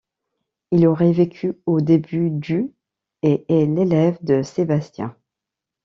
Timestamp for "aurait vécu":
0.87-1.53